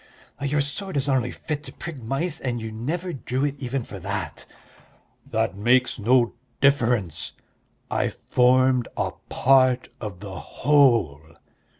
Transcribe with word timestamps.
"Your 0.41 0.61
sword 0.61 0.97
is 0.97 1.07
only 1.07 1.29
fit 1.29 1.61
to 1.65 1.71
prick 1.71 2.01
mice, 2.01 2.39
and 2.39 2.59
you 2.59 2.71
never 2.71 3.13
drew 3.13 3.45
it 3.45 3.59
even 3.59 3.83
for 3.83 3.99
that." 3.99 4.47
"That 5.29 5.55
makes 5.55 5.99
no 5.99 6.33
difference; 6.59 7.33
I 7.91 8.09
formed 8.09 8.87
a 8.97 9.11
part 9.29 9.89
of 10.01 10.19
the 10.21 10.39
whole." 10.39 11.21